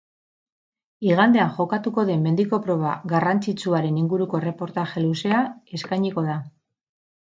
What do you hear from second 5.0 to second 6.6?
luzea eskainiko da.